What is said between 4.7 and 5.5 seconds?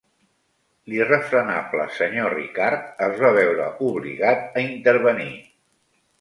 intervenir.